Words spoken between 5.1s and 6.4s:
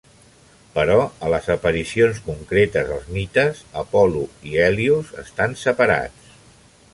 estan separats.